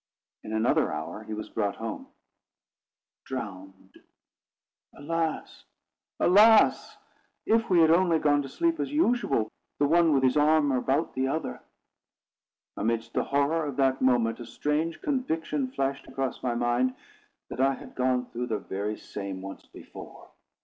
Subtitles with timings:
[0.41, 2.07] In another hour, he was brought home
[3.23, 3.99] drowned.
[4.95, 5.65] Alas!
[6.19, 6.97] alas!
[7.45, 11.13] if we had only gone to sleep as usual, the one with his arm about
[11.13, 11.61] the other!
[12.75, 16.95] Amidst the horror of the moment, a strange conviction flashed across my mind,
[17.49, 20.31] that I had gone through the very same once before.